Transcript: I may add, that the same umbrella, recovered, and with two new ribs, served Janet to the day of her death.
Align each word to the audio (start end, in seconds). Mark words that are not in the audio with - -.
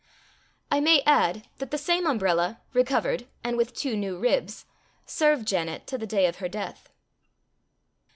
I 0.71 0.79
may 0.79 1.03
add, 1.03 1.47
that 1.59 1.69
the 1.69 1.77
same 1.77 2.07
umbrella, 2.07 2.59
recovered, 2.73 3.27
and 3.43 3.55
with 3.55 3.75
two 3.75 3.95
new 3.95 4.17
ribs, 4.17 4.65
served 5.05 5.47
Janet 5.47 5.85
to 5.85 5.97
the 5.99 6.07
day 6.07 6.25
of 6.25 6.37
her 6.37 6.49
death. 6.49 6.89